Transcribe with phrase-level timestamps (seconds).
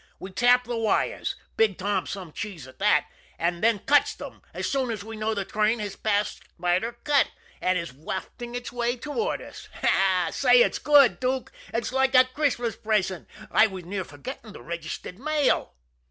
[0.17, 3.05] We tap the wires, Big Tom's some cheese at that,
[3.37, 7.27] and then cuts them as soon as we know the train has passed Spider Cut,
[7.61, 9.69] and is wafting its way toward us.
[10.31, 15.19] Say, it's good, Dook, it's like a Christmas present I was near forgetting the registered
[15.19, 15.75] mail."